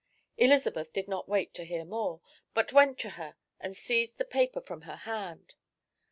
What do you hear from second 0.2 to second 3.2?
Elizabeth did not wait to hear more, but went to